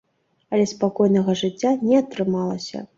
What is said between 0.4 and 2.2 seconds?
Але спакойнага жыцця не